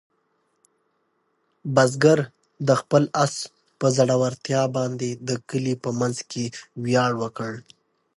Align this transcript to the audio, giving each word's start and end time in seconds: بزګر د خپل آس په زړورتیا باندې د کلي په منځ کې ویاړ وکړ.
بزګر 1.75 2.19
د 2.67 2.69
خپل 2.81 3.03
آس 3.23 3.35
په 3.79 3.87
زړورتیا 3.97 4.63
باندې 4.75 5.09
د 5.27 5.29
کلي 5.49 5.75
په 5.83 5.89
منځ 5.99 6.17
کې 6.31 6.43
ویاړ 6.83 7.11
وکړ. 7.23 7.51